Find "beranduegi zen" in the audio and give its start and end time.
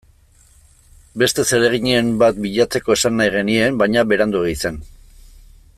4.15-4.81